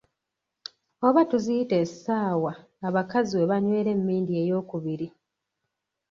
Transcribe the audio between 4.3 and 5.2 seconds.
ey'okubiri.